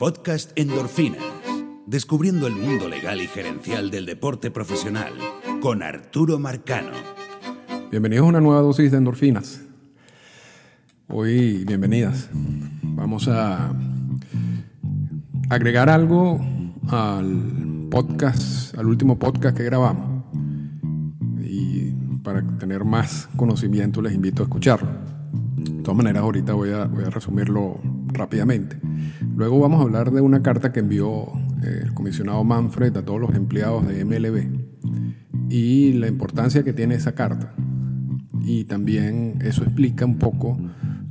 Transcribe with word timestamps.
Podcast 0.00 0.52
Endorfinas. 0.56 1.22
Descubriendo 1.84 2.46
el 2.46 2.54
mundo 2.56 2.88
legal 2.88 3.20
y 3.20 3.26
gerencial 3.26 3.90
del 3.90 4.06
deporte 4.06 4.50
profesional 4.50 5.12
con 5.60 5.82
Arturo 5.82 6.38
Marcano. 6.38 6.92
Bienvenidos 7.90 8.24
a 8.24 8.28
una 8.30 8.40
nueva 8.40 8.62
dosis 8.62 8.90
de 8.90 8.96
endorfinas. 8.96 9.60
Hoy, 11.06 11.66
bienvenidas. 11.66 12.30
Vamos 12.32 13.28
a 13.28 13.74
agregar 15.50 15.90
algo 15.90 16.40
al 16.88 17.88
podcast, 17.90 18.74
al 18.78 18.86
último 18.86 19.18
podcast 19.18 19.54
que 19.54 19.64
grabamos. 19.64 20.24
Y 21.44 21.90
para 22.24 22.40
tener 22.56 22.86
más 22.86 23.28
conocimiento 23.36 24.00
les 24.00 24.14
invito 24.14 24.42
a 24.42 24.46
escucharlo. 24.46 24.88
De 25.56 25.82
todas 25.82 25.96
maneras, 25.98 26.22
ahorita 26.22 26.54
voy 26.54 26.70
a, 26.70 26.86
voy 26.86 27.04
a 27.04 27.10
resumirlo 27.10 27.78
rápidamente. 28.14 28.78
Luego 29.40 29.58
vamos 29.58 29.80
a 29.80 29.84
hablar 29.84 30.10
de 30.10 30.20
una 30.20 30.42
carta 30.42 30.70
que 30.70 30.80
envió 30.80 31.28
eh, 31.62 31.84
el 31.84 31.94
comisionado 31.94 32.44
Manfred 32.44 32.94
a 32.94 33.02
todos 33.02 33.18
los 33.18 33.34
empleados 33.34 33.88
de 33.88 34.04
MLB 34.04 35.48
y 35.48 35.94
la 35.94 36.08
importancia 36.08 36.62
que 36.62 36.74
tiene 36.74 36.96
esa 36.96 37.14
carta. 37.14 37.54
Y 38.42 38.64
también 38.64 39.38
eso 39.40 39.62
explica 39.62 40.04
un 40.04 40.18
poco 40.18 40.58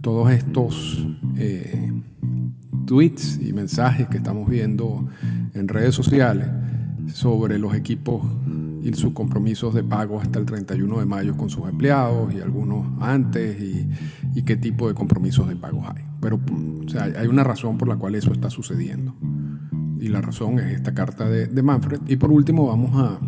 todos 0.01 0.29
estos 0.29 1.07
eh, 1.37 1.91
tweets 2.85 3.39
y 3.41 3.51
mensajes 3.51 4.07
que 4.09 4.17
estamos 4.17 4.47
viendo 4.47 5.09
en 5.55 5.67
redes 5.67 5.95
sociales 5.95 6.49
sobre 7.11 7.57
los 7.57 7.73
equipos 7.73 8.21
y 8.83 8.93
sus 8.93 9.13
compromisos 9.13 9.73
de 9.73 9.83
pago 9.83 10.21
hasta 10.21 10.37
el 10.37 10.45
31 10.45 10.99
de 10.99 11.05
mayo 11.05 11.35
con 11.35 11.49
sus 11.49 11.67
empleados 11.67 12.33
y 12.33 12.41
algunos 12.41 12.85
antes 13.01 13.59
y, 13.59 13.87
y 14.33 14.43
qué 14.43 14.55
tipo 14.55 14.87
de 14.87 14.93
compromisos 14.93 15.47
de 15.47 15.55
pago 15.55 15.83
hay. 15.85 16.03
Pero 16.21 16.39
o 16.85 16.89
sea, 16.89 17.03
hay 17.03 17.27
una 17.27 17.43
razón 17.43 17.77
por 17.77 17.87
la 17.87 17.95
cual 17.95 18.15
eso 18.15 18.31
está 18.31 18.49
sucediendo. 18.49 19.15
Y 19.99 20.07
la 20.07 20.21
razón 20.21 20.59
es 20.59 20.75
esta 20.75 20.93
carta 20.93 21.27
de, 21.27 21.47
de 21.47 21.63
Manfred. 21.63 22.01
Y 22.07 22.15
por 22.15 22.31
último 22.31 22.67
vamos 22.67 22.91
a, 22.95 23.19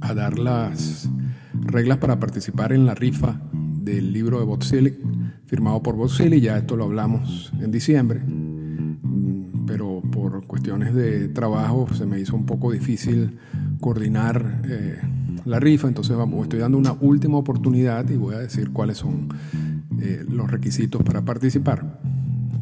a, 0.00 0.14
dar 0.14 0.38
las 0.38 1.08
reglas 1.54 1.98
para 1.98 2.20
participar 2.20 2.72
en 2.72 2.86
la 2.86 2.94
rifa 2.94 3.40
del 3.52 4.12
libro 4.12 4.38
de 4.40 4.44
Botzili, 4.44 4.98
firmado 5.46 5.82
por 5.82 5.96
Botzili. 5.96 6.40
Ya 6.40 6.58
esto 6.58 6.76
lo 6.76 6.84
hablamos 6.84 7.52
en 7.60 7.70
diciembre. 7.70 8.20
Pero 9.66 10.02
por 10.10 10.46
cuestiones 10.46 10.94
de 10.94 11.28
trabajo 11.28 11.86
se 11.94 12.04
me 12.04 12.20
hizo 12.20 12.36
un 12.36 12.44
poco 12.44 12.72
difícil 12.72 13.38
coordinar 13.80 14.62
eh, 14.64 14.98
la 15.44 15.60
rifa. 15.60 15.88
Entonces 15.88 16.16
vamos, 16.16 16.42
estoy 16.42 16.58
dando 16.58 16.76
una 16.76 16.92
última 16.92 17.38
oportunidad 17.38 18.08
y 18.10 18.16
voy 18.16 18.34
a 18.34 18.38
decir 18.38 18.70
cuáles 18.70 18.98
son 18.98 19.28
eh, 20.00 20.24
los 20.28 20.50
requisitos 20.50 21.02
para 21.02 21.24
participar. 21.24 22.00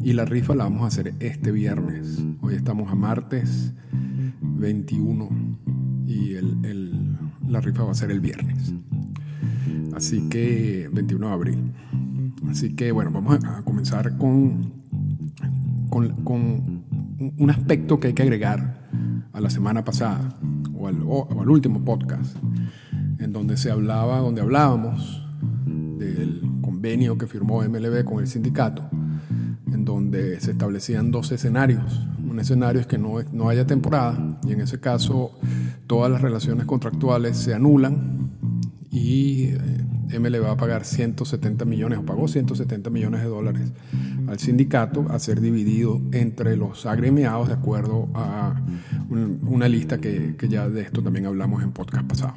Y 0.03 0.13
la 0.13 0.25
rifa 0.25 0.55
la 0.55 0.63
vamos 0.65 0.83
a 0.83 0.87
hacer 0.87 1.13
este 1.19 1.51
viernes. 1.51 2.23
Hoy 2.41 2.55
estamos 2.55 2.91
a 2.91 2.95
martes 2.95 3.73
21 4.41 5.29
y 6.07 6.35
el, 6.35 7.17
la 7.47 7.61
rifa 7.61 7.83
va 7.83 7.91
a 7.91 7.95
ser 7.95 8.11
el 8.11 8.19
viernes. 8.19 8.73
Así 9.93 10.29
que 10.29 10.89
21 10.91 11.27
de 11.27 11.33
abril. 11.33 11.73
Así 12.49 12.75
que 12.75 12.91
bueno, 12.91 13.11
vamos 13.11 13.43
a 13.43 13.61
comenzar 13.63 14.17
con, 14.17 14.73
con, 15.89 16.23
con 16.23 16.83
un 17.37 17.49
aspecto 17.49 17.99
que 17.99 18.07
hay 18.07 18.13
que 18.13 18.23
agregar 18.23 18.89
a 19.33 19.41
la 19.41 19.49
semana 19.49 19.83
pasada 19.83 20.37
o 20.77 20.87
al, 20.87 21.01
o 21.05 21.41
al, 21.41 21.49
último 21.49 21.83
podcast 21.83 22.35
en 23.19 23.33
donde 23.33 23.57
se 23.57 23.71
hablaba, 23.71 24.19
donde 24.19 24.41
hablábamos 24.41 25.28
convenio 26.89 27.19
que 27.19 27.27
firmó 27.27 27.61
MLB 27.61 28.03
con 28.03 28.19
el 28.19 28.27
sindicato, 28.27 28.89
en 29.71 29.85
donde 29.85 30.39
se 30.39 30.51
establecían 30.51 31.11
dos 31.11 31.31
escenarios. 31.31 32.01
Un 32.27 32.39
escenario 32.39 32.81
es 32.81 32.87
que 32.87 32.97
no, 32.97 33.21
no 33.31 33.47
haya 33.47 33.67
temporada 33.67 34.39
y 34.43 34.53
en 34.53 34.61
ese 34.61 34.79
caso 34.79 35.37
todas 35.85 36.11
las 36.11 36.19
relaciones 36.19 36.65
contractuales 36.65 37.37
se 37.37 37.53
anulan 37.53 38.31
y 38.89 39.51
MLB 40.07 40.43
va 40.43 40.51
a 40.53 40.57
pagar 40.57 40.83
170 40.83 41.63
millones 41.65 41.99
o 41.99 42.05
pagó 42.05 42.27
170 42.27 42.89
millones 42.89 43.21
de 43.21 43.27
dólares 43.27 43.71
al 44.27 44.39
sindicato 44.39 45.05
a 45.11 45.19
ser 45.19 45.41
dividido 45.41 46.01
entre 46.11 46.57
los 46.57 46.87
agremiados 46.87 47.49
de 47.49 47.53
acuerdo 47.53 48.09
a 48.15 48.59
una 49.45 49.67
lista 49.67 49.99
que, 49.99 50.35
que 50.37 50.49
ya 50.49 50.67
de 50.67 50.81
esto 50.81 51.03
también 51.03 51.27
hablamos 51.27 51.61
en 51.61 51.71
podcast 51.71 52.07
pasado. 52.07 52.33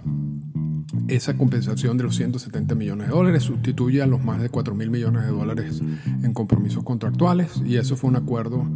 Esa 1.09 1.37
compensación 1.39 1.97
de 1.97 2.05
los 2.05 2.17
170 2.17 2.75
millones 2.75 3.09
de 3.09 3.15
dólares 3.15 3.45
sustituye 3.45 4.03
a 4.03 4.07
los 4.07 4.23
más 4.23 4.43
de 4.43 4.51
4 4.51 4.75
mil 4.75 4.91
millones 4.91 5.25
de 5.25 5.31
dólares 5.31 5.83
en 6.23 6.33
compromisos 6.35 6.85
contractuales 6.85 7.63
y 7.65 7.77
eso 7.77 7.97
fue 7.97 8.11
un 8.11 8.17
acuerdo, 8.17 8.67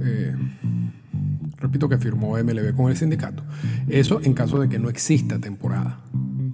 eh, 0.00 0.36
repito, 1.58 1.88
que 1.88 1.98
firmó 1.98 2.38
MLB 2.38 2.74
con 2.74 2.90
el 2.90 2.96
sindicato. 2.96 3.42
Eso 3.88 4.20
en 4.22 4.32
caso 4.32 4.60
de 4.60 4.68
que 4.68 4.78
no 4.78 4.88
exista 4.88 5.40
temporada. 5.40 6.00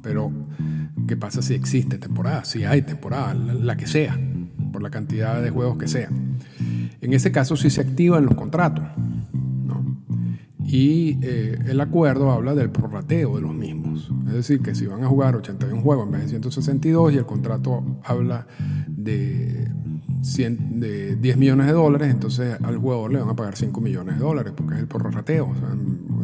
Pero, 0.03 0.33
¿qué 1.07 1.17
pasa 1.17 1.43
si 1.43 1.55
existe 1.55 1.99
temporada? 1.99 2.45
Si 2.45 2.65
hay 2.65 2.83
temporada, 2.83 3.35
la, 3.35 3.77
que 3.77 3.87
sea, 3.87 4.19
por 4.73 4.83
la 4.83 4.91
cantidad 4.91 5.43
de 5.43 5.51
juegos 5.51 5.77
que 5.77 5.89
sea. 5.89 6.09
En 7.01 7.13
ese 7.13 7.33
caso 7.33 7.57
sí 7.57 7.69
se 7.69 7.83
activan 7.83 8.25
los 8.25 8.35
contratos. 8.35 8.85
Y 10.65 11.19
eh, 11.23 11.59
el 11.67 11.81
acuerdo 11.81 12.33
habla 12.33 12.55
del 12.55 12.71
prorrateo 12.71 13.37
de 13.37 13.43
los 13.43 13.55
mismos. 13.55 13.76
Es 14.27 14.33
decir, 14.33 14.61
que 14.61 14.75
si 14.75 14.87
van 14.87 15.05
a 15.05 15.09
jugar 15.09 15.37
81 15.37 15.81
juegos 15.83 16.07
en 16.07 16.13
vez 16.13 16.23
de 16.23 16.29
162 16.29 17.13
y 17.13 17.17
el 17.19 17.27
contrato 17.27 18.01
habla 18.05 18.47
de, 18.89 19.69
100, 20.23 20.81
de 20.81 21.17
10 21.17 21.37
millones 21.37 21.67
de 21.67 21.73
dólares, 21.73 22.11
entonces 22.11 22.57
al 22.61 22.77
jugador 22.77 23.13
le 23.13 23.21
van 23.21 23.29
a 23.29 23.37
pagar 23.37 23.57
5 23.57 23.81
millones 23.81 24.17
de 24.17 24.21
dólares 24.21 24.53
porque 24.57 24.75
es 24.75 24.81
el 24.81 24.89
prorrateo. 24.89 25.55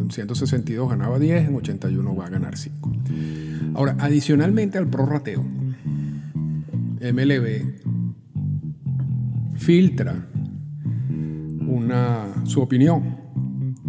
En 0.00 0.10
162 0.10 0.90
ganaba 0.90 1.18
10, 1.18 1.48
en 1.48 1.54
81 1.54 2.16
va 2.16 2.26
a 2.26 2.30
ganar 2.30 2.56
5. 2.56 2.92
Ahora, 3.74 3.96
adicionalmente 4.00 4.78
al 4.78 4.88
prorrateo, 4.88 5.44
MLB 7.00 7.74
filtra 9.56 10.26
una, 11.66 12.44
su 12.44 12.60
opinión. 12.60 13.21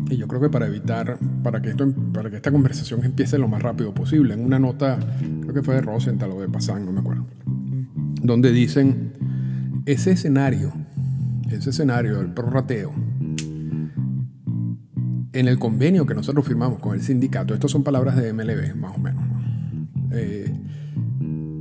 Y 0.10 0.18
yo 0.18 0.28
creo 0.28 0.42
que 0.42 0.50
para 0.50 0.68
evitar, 0.68 1.18
para 1.44 1.62
que, 1.62 1.70
esto, 1.70 1.92
para 2.14 2.30
que 2.30 2.38
esta 2.38 2.52
conversación 2.52 3.04
empiece 3.04 3.38
lo 3.38 3.48
más 3.48 3.62
rápido 3.62 3.94
posible, 3.94 4.34
en 4.34 4.46
una 4.46 4.60
nota, 4.60 5.00
creo 5.42 5.54
que 5.54 5.64
fue 5.64 5.76
de 5.76 5.82
Rosenthal 5.82 6.32
o 6.32 6.42
de 6.42 6.50
Passan, 6.50 6.86
no 6.86 6.92
me 6.92 7.00
acuerdo, 7.00 7.26
donde 8.22 8.52
dicen, 8.52 9.14
ese 9.86 10.12
escenario, 10.12 10.74
ese 11.50 11.72
escenario 11.72 12.18
del 12.18 12.34
prorrateo, 12.34 12.94
en 15.34 15.48
el 15.48 15.58
convenio 15.58 16.06
que 16.06 16.14
nosotros 16.14 16.46
firmamos 16.46 16.80
con 16.80 16.94
el 16.94 17.02
sindicato, 17.02 17.54
estas 17.54 17.72
son 17.72 17.84
palabras 17.84 18.16
de 18.16 18.32
MLB, 18.34 18.76
más 18.76 18.96
o 18.96 19.00
menos, 19.00 19.24
¿no? 19.26 19.42
eh, 20.12 20.54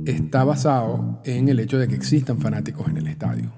está 0.05 0.43
basado 0.43 1.21
en 1.25 1.49
el 1.49 1.59
hecho 1.59 1.77
de 1.77 1.87
que 1.87 1.95
existan 1.95 2.39
fanáticos 2.39 2.87
en 2.87 2.97
el 2.97 3.07
estadio. 3.07 3.51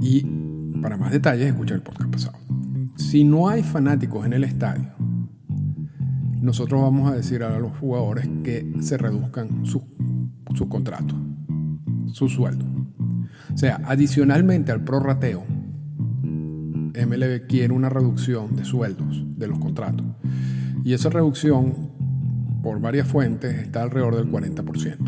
Y 0.00 0.24
para 0.86 0.96
más 0.96 1.10
detalles, 1.10 1.48
escucha 1.48 1.74
el 1.74 1.82
podcast 1.82 2.12
pasado. 2.12 2.38
Si 2.94 3.24
no 3.24 3.48
hay 3.48 3.64
fanáticos 3.64 4.24
en 4.24 4.34
el 4.34 4.44
estadio, 4.44 4.92
nosotros 6.40 6.80
vamos 6.80 7.10
a 7.10 7.16
decir 7.16 7.42
a 7.42 7.58
los 7.58 7.76
jugadores 7.78 8.28
que 8.44 8.72
se 8.78 8.96
reduzcan 8.96 9.66
su, 9.66 9.82
su 10.54 10.68
contrato, 10.68 11.12
su 12.12 12.28
sueldo. 12.28 12.64
O 13.52 13.56
sea, 13.56 13.80
adicionalmente 13.84 14.70
al 14.70 14.84
prorrateo, 14.84 15.44
MLB 16.22 17.48
quiere 17.48 17.72
una 17.72 17.88
reducción 17.88 18.54
de 18.54 18.64
sueldos 18.64 19.24
de 19.36 19.48
los 19.48 19.58
contratos. 19.58 20.06
Y 20.84 20.92
esa 20.92 21.10
reducción, 21.10 21.90
por 22.62 22.80
varias 22.80 23.08
fuentes, 23.08 23.56
está 23.58 23.82
alrededor 23.82 24.14
del 24.14 24.30
40%. 24.30 24.98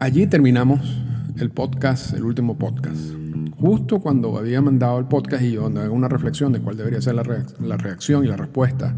Allí 0.00 0.26
terminamos 0.26 1.05
el 1.38 1.50
podcast, 1.50 2.14
el 2.14 2.24
último 2.24 2.56
podcast. 2.56 3.12
Justo 3.58 4.00
cuando 4.00 4.36
había 4.38 4.60
mandado 4.62 4.98
el 4.98 5.06
podcast 5.06 5.42
y 5.42 5.52
yo 5.52 5.62
cuando 5.62 5.80
hago 5.80 5.94
una 5.94 6.08
reflexión 6.08 6.52
de 6.52 6.60
cuál 6.60 6.76
debería 6.76 7.00
ser 7.00 7.14
la, 7.14 7.44
la 7.60 7.76
reacción 7.76 8.24
y 8.24 8.28
la 8.28 8.36
respuesta 8.36 8.94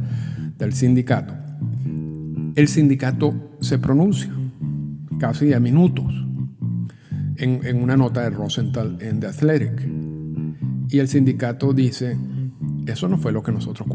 del 0.56 0.72
sindicato, 0.72 1.34
el 2.54 2.68
sindicato 2.68 3.56
se 3.60 3.78
pronuncia 3.78 4.30
casi 5.18 5.52
a 5.52 5.60
minutos 5.60 6.12
en, 7.36 7.60
en, 7.64 7.82
una 7.82 7.96
nota 7.96 8.22
de 8.22 8.30
Rosenthal 8.30 8.98
en 9.00 9.20
The 9.20 9.26
Athletic. 9.28 9.88
Y 10.90 10.98
el 10.98 11.08
sindicato 11.08 11.72
dice, 11.72 12.16
eso 12.86 13.08
no 13.08 13.18
fue 13.18 13.32
lo 13.32 13.42
que 13.42 13.52
nosotros 13.52 13.88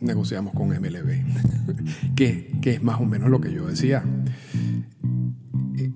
negociamos 0.00 0.54
con 0.54 0.68
MLB, 0.68 2.14
que, 2.14 2.58
que 2.62 2.74
es 2.74 2.82
más 2.82 3.00
o 3.00 3.04
menos 3.04 3.30
lo 3.30 3.40
que 3.40 3.52
yo 3.52 3.66
decía. 3.66 4.02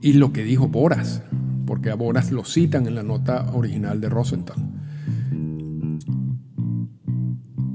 Y 0.00 0.14
lo 0.14 0.32
que 0.32 0.44
dijo 0.44 0.69
Boras, 0.69 1.22
porque 1.66 1.90
a 1.90 1.96
lo 1.96 2.44
citan 2.44 2.87
en 2.87 2.94
la 2.94 3.02
nota 3.02 3.50
original 3.52 4.00
de 4.00 4.08
Rosenthal. 4.08 4.56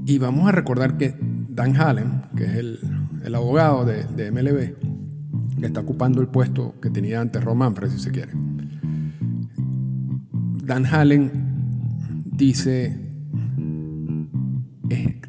Y 0.06 0.18
vamos 0.18 0.48
a 0.48 0.52
recordar 0.52 0.96
que 0.96 1.14
Dan 1.48 1.76
Hallen, 1.76 2.22
que 2.36 2.44
es 2.44 2.54
el, 2.56 2.78
el 3.24 3.34
abogado 3.34 3.84
de, 3.84 4.30
MLB, 4.30 5.60
que 5.60 5.66
está 5.66 5.80
ocupando 5.80 6.20
el 6.20 6.28
puesto 6.28 6.74
que 6.80 6.90
tenía 6.90 7.20
antes 7.20 7.42
Ron 7.44 7.58
Manfred, 7.58 7.90
si 7.90 7.98
se 7.98 8.10
quiere. 8.10 8.32
Dan 10.64 10.86
Hallen 10.86 11.30
dice, 12.24 12.98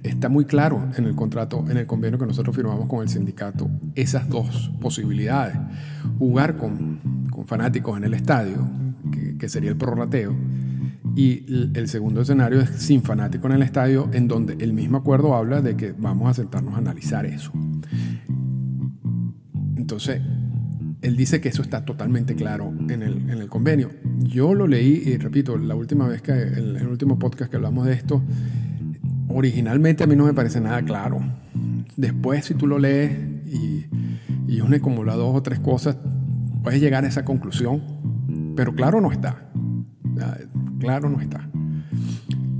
está 0.04 0.30
muy 0.30 0.46
claro 0.46 0.90
en 0.98 1.06
el 1.06 1.16
contrato, 1.16 1.66
en 1.70 1.78
el 1.78 1.86
convenio 1.86 2.18
que 2.18 2.26
nosotros 2.26 2.56
firmamos 2.56 2.88
con 2.88 3.02
el 3.02 3.10
sindicato, 3.10 3.70
esas 3.96 4.30
dos 4.30 4.72
posibilidades. 4.80 5.58
Jugar 6.18 6.58
con 6.58 7.00
fanáticos 7.52 7.98
en 7.98 8.06
el 8.06 8.14
estadio, 8.14 8.66
que, 9.38 9.50
sería 9.50 9.72
el 9.72 9.76
prorrateo, 9.76 10.34
y 11.18 11.44
el 11.74 11.90
segundo 11.90 12.22
escenario 12.22 12.62
es 12.62 12.70
sin 12.70 13.04
fanático 13.04 13.48
en 13.48 13.54
el 13.56 13.62
estadio, 13.62 14.10
en 14.14 14.30
donde 14.30 14.56
el 14.64 14.72
mismo 14.72 15.00
acuerdo 15.00 15.36
habla 15.36 15.62
de 15.62 15.76
que 15.76 15.92
vamos 15.92 16.30
a 16.30 16.34
sentarnos 16.34 16.76
a 16.76 16.78
analizar 16.78 17.26
eso. 17.26 17.52
Entonces, 19.76 20.22
él 21.02 21.18
dice 21.18 21.42
que 21.42 21.50
eso 21.50 21.62
está 21.62 21.84
totalmente 21.84 22.36
claro 22.36 22.74
en 22.88 23.04
el, 23.04 23.30
en 23.30 23.42
el 23.42 23.50
convenio. 23.50 23.90
Yo 24.20 24.54
lo 24.54 24.66
leí 24.66 25.04
y 25.06 25.18
repito, 25.18 25.58
la 25.58 25.76
última 25.76 26.08
vez 26.08 26.22
que, 26.22 26.32
en 26.32 26.78
el 26.78 26.88
último 26.88 27.20
podcast 27.20 27.52
que 27.52 27.58
hablamos 27.58 27.86
de 27.86 27.92
esto, 27.92 28.22
originalmente 29.28 30.06
a 30.06 30.08
mí 30.08 30.16
no 30.16 30.24
me 30.24 30.34
parece 30.34 30.62
nada 30.62 30.82
claro. 30.84 31.20
Después, 31.98 32.46
si 32.46 32.54
tú 32.54 32.66
lo 32.66 32.80
lees 32.80 33.12
y, 33.46 33.88
y 34.48 34.62
unes 34.62 34.80
como 34.80 35.04
las 35.04 35.18
dos 35.18 35.36
o 35.36 35.44
tres 35.44 35.60
cosas, 35.60 35.98
puedes 36.64 36.80
llegar 36.80 37.04
a 37.04 37.08
esa 37.08 37.26
conclusión, 37.26 37.82
pero 38.56 38.74
claro 38.76 39.02
no 39.02 39.12
está. 39.12 39.50
Claro 40.80 41.10
no 41.10 41.22
está. 41.22 41.50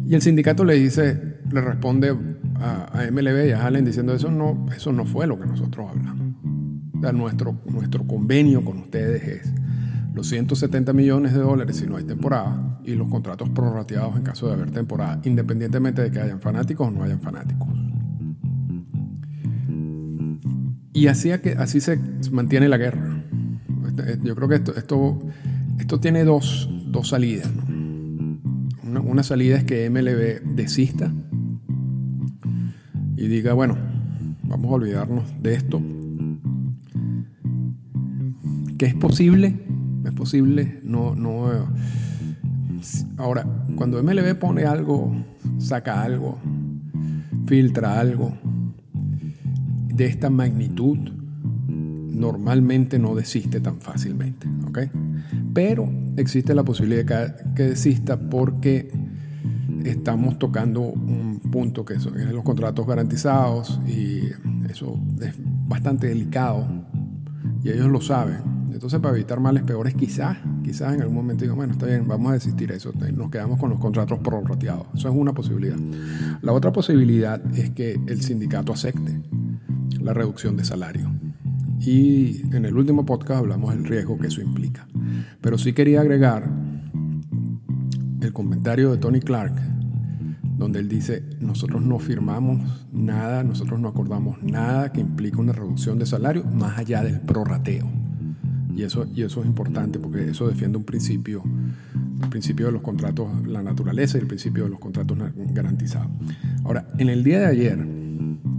Y 0.06 0.16
el 0.16 0.22
sindicato 0.22 0.66
le 0.66 0.76
dice, 0.76 1.40
le 1.52 1.62
responde 1.62 2.16
a, 2.56 3.08
MLB 3.12 3.48
y 3.48 3.52
a 3.52 3.66
Allen 3.66 3.86
diciendo 3.86 4.14
eso 4.14 4.30
no, 4.30 4.68
eso 4.76 4.92
no 4.92 5.06
fue 5.06 5.28
lo 5.28 5.40
que 5.40 5.46
nosotros 5.46 5.88
hablamos. 5.90 6.36
nuestro, 7.14 7.58
nuestro 7.66 8.06
convenio 8.06 8.64
con 8.64 8.78
ustedes 8.78 9.24
es 9.28 9.54
los 10.14 10.28
170 10.28 10.94
millones 10.94 11.34
de 11.34 11.40
dólares 11.40 11.78
si 11.78 11.88
no 11.88 11.96
hay 11.96 12.04
temporada 12.04 12.80
y 12.84 12.96
los 12.96 13.10
contratos 13.10 13.50
prorrateados 13.50 14.18
en 14.18 14.24
caso 14.24 14.48
de 14.48 14.54
haber 14.54 14.72
temporada, 14.72 15.22
independientemente 15.24 16.02
de 16.02 16.12
que 16.12 16.20
hayan 16.20 16.42
fanáticos 16.42 16.88
o 16.88 16.92
no 16.92 17.04
hayan 17.04 17.22
fanáticos. 17.22 17.70
Y 20.94 21.08
así, 21.08 21.32
así 21.32 21.80
se 21.80 21.98
mantiene 22.32 22.68
la 22.68 22.78
guerra. 22.78 23.11
Este, 23.98 24.20
yo 24.24 24.36
creo 24.36 24.48
que 24.48 24.56
esto, 24.56 24.76
esto, 24.76 25.20
esto 25.80 26.00
tiene 26.00 26.24
dos, 26.24 26.70
dos 26.88 27.10
salidas. 27.10 27.50
Una, 28.84 29.00
una 29.02 29.24
salida 29.24 29.58
es 29.58 29.64
que 29.64 29.90
MLB 29.90 30.56
desista 30.56 31.12
y 33.16 33.28
diga, 33.28 33.54
bueno, 33.54 33.78
vamos 34.44 34.72
a 34.72 34.76
olvidarnos 34.76 35.24
de 35.42 35.54
esto. 35.54 35.82
Que 38.78 38.86
es 38.88 38.96
posible, 38.96 39.60
es 40.06 40.12
posible, 40.12 40.80
no, 40.84 41.14
no. 41.16 41.50
Ahora, 43.18 43.46
cuando 43.76 44.02
MLB 44.02 44.36
pone 44.40 44.66
algo, 44.66 45.16
saca 45.60 46.02
algo, 46.02 46.40
filtra 47.46 48.00
algo 48.00 48.34
de 49.94 50.06
esta 50.06 50.30
magnitud, 50.30 51.21
normalmente 52.22 53.00
no 53.00 53.16
desiste 53.16 53.60
tan 53.60 53.82
fácilmente, 53.82 54.48
¿ok? 54.68 54.80
Pero 55.54 55.90
existe 56.16 56.54
la 56.54 56.64
posibilidad 56.64 57.36
que 57.56 57.64
desista 57.64 58.18
porque 58.18 58.92
estamos 59.84 60.38
tocando 60.38 60.82
un 60.82 61.40
punto 61.52 61.84
que 61.84 62.00
son 62.00 62.14
los 62.32 62.44
contratos 62.44 62.86
garantizados 62.86 63.82
y 63.88 64.22
eso 64.70 65.00
es 65.20 65.34
bastante 65.68 66.08
delicado 66.08 66.68
y 67.64 67.70
ellos 67.70 67.88
lo 67.88 68.00
saben. 68.00 68.62
Entonces, 68.72 69.00
para 69.00 69.16
evitar 69.16 69.40
males 69.40 69.64
peores, 69.64 69.94
quizás, 69.96 70.38
quizás 70.64 70.94
en 70.94 71.02
algún 71.02 71.16
momento 71.16 71.44
digo, 71.44 71.56
bueno, 71.56 71.74
está 71.74 71.88
bien, 71.88 72.08
vamos 72.08 72.32
a 72.32 72.34
desistir 72.34 72.70
de 72.70 72.78
eso, 72.78 72.92
nos 73.14 73.30
quedamos 73.30 73.60
con 73.60 73.70
los 73.70 73.80
contratos 73.80 74.20
prorrateados. 74.20 74.88
Eso 74.96 75.10
es 75.10 75.16
una 75.16 75.34
posibilidad. 75.34 75.78
La 76.42 76.54
otra 76.54 76.72
posibilidad 76.72 77.42
es 77.56 77.72
que 77.72 78.00
el 78.08 78.22
sindicato 78.22 78.74
acepte 78.74 79.22
la 80.00 80.14
reducción 80.14 80.56
de 80.58 80.66
salario. 80.66 81.12
Y 81.84 82.42
en 82.56 82.66
el 82.66 82.78
último 82.78 83.06
podcast 83.06 83.40
hablamos 83.40 83.74
del 83.74 83.86
riesgo 83.86 84.18
que 84.20 84.28
eso 84.28 84.40
implica. 84.40 84.88
Pero 85.42 85.58
sí 85.58 85.74
quería 85.74 86.02
agregar 86.02 86.48
el 88.22 88.34
comentario 88.34 88.92
de 88.92 88.98
Tony 88.98 89.20
Clark, 89.20 89.56
donde 90.58 90.80
él 90.80 90.88
dice, 90.88 91.24
nosotros 91.40 91.82
no 91.82 91.98
firmamos 91.98 92.62
nada, 92.94 93.44
nosotros 93.44 93.80
no 93.80 93.88
acordamos 93.88 94.44
nada 94.44 94.92
que 94.92 95.02
implique 95.02 95.38
una 95.38 95.54
reducción 95.54 95.98
de 95.98 96.06
salario 96.06 96.44
más 96.44 96.78
allá 96.78 97.02
del 97.02 97.20
prorrateo. 97.20 97.90
Y 98.76 98.84
eso, 98.84 99.08
y 99.16 99.24
eso 99.24 99.42
es 99.42 99.48
importante 99.48 99.98
porque 99.98 100.30
eso 100.30 100.48
defiende 100.48 100.78
un 100.78 100.84
principio, 100.84 101.44
el 102.22 102.30
principio 102.30 102.68
de 102.68 102.74
los 102.74 102.84
contratos, 102.84 103.28
la 103.48 103.64
naturaleza 103.64 104.20
y 104.20 104.22
el 104.22 104.28
principio 104.28 104.66
de 104.66 104.70
los 104.70 104.80
contratos 104.80 105.18
garantizados. 105.52 106.12
Ahora, 106.64 106.88
en 107.00 107.10
el 107.10 107.24
día 107.24 107.40
de 107.40 107.48
ayer, 107.48 108.01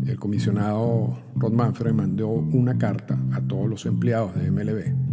el 0.07 0.19
comisionado 0.19 1.19
Rod 1.37 1.53
Manfred 1.53 1.93
mandó 1.93 2.29
una 2.29 2.79
carta 2.79 3.19
a 3.33 3.41
todos 3.41 3.69
los 3.69 3.87
empleados 3.87 4.35
de 4.35 4.51
MLB 4.51 5.13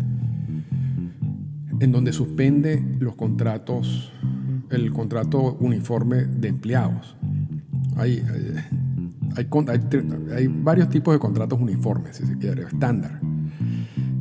en 1.79 1.91
donde 1.91 2.13
suspende 2.13 2.83
los 2.99 3.15
contratos, 3.15 4.11
el 4.69 4.91
contrato 4.91 5.57
uniforme 5.59 6.25
de 6.25 6.49
empleados. 6.49 7.15
Hay, 7.95 8.23
hay, 9.35 9.47
hay, 10.35 10.47
varios 10.47 10.89
tipos 10.89 11.13
de 11.13 11.19
contratos 11.19 11.59
uniformes, 11.59 12.17
si 12.17 12.25
se 12.25 12.37
quiere, 12.37 12.63
estándar. 12.63 13.19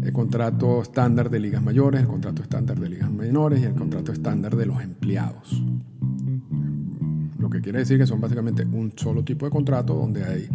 El 0.02 0.12
contrato 0.12 0.82
estándar 0.82 1.28
de 1.28 1.40
ligas 1.40 1.62
mayores, 1.62 2.00
el 2.00 2.06
contrato 2.06 2.42
estándar 2.42 2.78
de 2.78 2.88
ligas 2.88 3.10
menores 3.10 3.60
y 3.60 3.64
el 3.64 3.74
contrato 3.74 4.12
estándar 4.12 4.56
de 4.56 4.66
los 4.66 4.80
empleados. 4.80 5.62
Lo 7.48 7.52
que 7.52 7.62
quiere 7.62 7.78
decir 7.78 7.96
que 7.96 8.06
son 8.06 8.20
básicamente 8.20 8.62
un 8.62 8.92
solo 8.94 9.24
tipo 9.24 9.46
de 9.46 9.50
contrato 9.50 9.94
donde 9.94 10.22
hay 10.22 10.50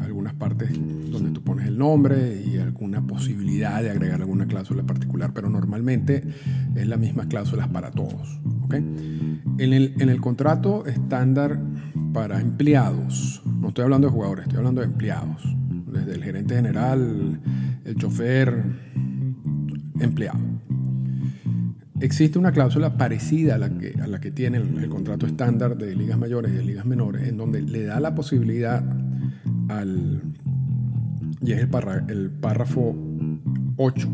algunas 0.00 0.34
partes 0.34 0.72
donde 0.72 1.30
tú 1.30 1.40
pones 1.40 1.68
el 1.68 1.78
nombre 1.78 2.42
y 2.44 2.58
alguna 2.58 3.00
posibilidad 3.00 3.80
de 3.80 3.90
agregar 3.90 4.20
alguna 4.20 4.48
cláusula 4.48 4.82
particular, 4.82 5.30
pero 5.32 5.48
normalmente 5.48 6.24
es 6.74 6.88
las 6.88 6.98
mismas 6.98 7.28
cláusulas 7.28 7.68
para 7.68 7.92
todos. 7.92 8.40
En, 8.72 9.38
el, 9.56 9.94
en 10.00 10.08
el 10.08 10.20
contrato 10.20 10.84
estándar 10.84 11.60
para 12.12 12.40
empleados, 12.40 13.40
no 13.60 13.68
estoy 13.68 13.84
hablando 13.84 14.08
de 14.08 14.12
jugadores, 14.12 14.42
estoy 14.42 14.58
hablando 14.58 14.80
de 14.80 14.88
empleados, 14.88 15.44
desde 15.92 16.12
el 16.12 16.24
gerente 16.24 16.56
general, 16.56 17.40
el 17.84 17.94
chofer, 17.94 18.64
empleado. 20.00 20.40
Existe 22.02 22.36
una 22.36 22.50
cláusula 22.50 22.96
parecida 22.96 23.54
a 23.54 23.58
la 23.58 23.70
que, 23.70 23.94
a 24.02 24.08
la 24.08 24.18
que 24.18 24.32
tiene 24.32 24.58
el, 24.58 24.88
contrato 24.88 25.24
estándar 25.24 25.78
de 25.78 25.94
ligas 25.94 26.18
mayores 26.18 26.50
y 26.52 26.56
de 26.56 26.64
ligas 26.64 26.84
menores, 26.84 27.28
en 27.28 27.36
donde 27.36 27.62
le 27.62 27.84
da 27.84 28.00
la 28.00 28.12
posibilidad 28.12 28.84
al... 29.68 30.20
y 31.40 31.52
es 31.52 31.60
el, 31.60 32.30
párrafo 32.40 32.96
8, 33.76 34.08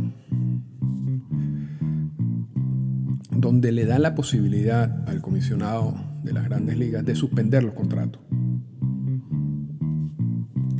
donde 3.30 3.73
le 3.73 3.87
da 3.87 3.99
la 3.99 4.14
posibilidad 4.14 5.09
al 5.09 5.23
comisionado 5.23 5.95
de 6.23 6.35
las 6.35 6.45
grandes 6.45 6.76
ligas 6.76 7.07
de 7.07 7.14
suspender 7.14 7.64
los 7.64 7.73
contratos 7.73 8.21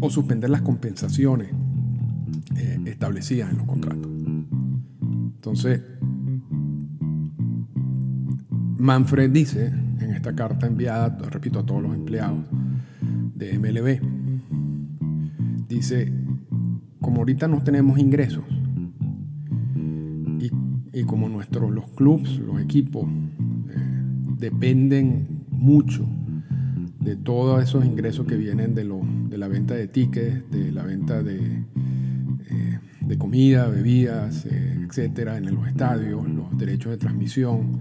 o 0.03 0.11
suspender 0.11 0.50
las 0.50 0.61
compensaciones 0.61 1.49
eh, 2.55 2.81
establecidas 2.85 3.50
en 3.50 3.57
los 3.57 3.67
contratos. 3.67 4.12
Entonces, 5.37 5.81
Manfred 8.78 9.30
dice 9.30 9.66
en 9.66 10.12
esta 10.12 10.35
carta 10.35 10.66
enviada, 10.66 11.18
repito, 11.30 11.58
a 11.58 11.66
todos 11.66 11.82
los 11.82 11.94
empleados 11.94 12.44
de 13.35 13.58
MLB, 13.58 14.00
dice, 15.68 16.12
como 17.00 17.18
ahorita 17.18 17.49
no 17.49 17.62
tenemos 17.62 17.99
ingresos 17.99 18.44
y, 20.92 21.04
como 21.04 21.28
nuestros, 21.28 21.70
los 21.70 21.90
clubs, 21.90 22.38
los 22.38 22.61
equipos, 22.61 23.06
eh, 23.06 23.78
dependen 24.38 25.44
mucho 25.50 26.06
de 27.00 27.16
todos 27.16 27.62
esos 27.62 27.85
ingresos 27.85 28.26
que 28.26 28.37
vienen 28.37 28.75
de, 28.75 28.85
lo, 28.85 29.00
de 29.28 29.38
la 29.38 29.49
venta 29.49 29.75
de 29.75 29.88
tickets, 29.88 30.50
de 30.50 30.73
la 30.73 30.82
venta 30.85 31.23
de, 31.23 31.64
eh, 32.50 32.78
de 33.00 33.18
comida, 33.18 33.68
bebidas, 33.68 34.47
eh, 34.47 34.85
etcétera, 34.87 35.38
en 35.38 35.54
los 35.54 35.66
estadios, 35.66 36.28
los 36.28 36.56
derechos 36.58 36.90
de 36.90 36.99
transmisión, 36.99 37.80